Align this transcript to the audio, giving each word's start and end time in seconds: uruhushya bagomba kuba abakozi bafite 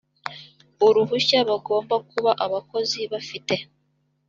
uruhushya 0.87 1.39
bagomba 1.49 1.95
kuba 2.09 2.31
abakozi 2.45 2.99
bafite 3.11 3.55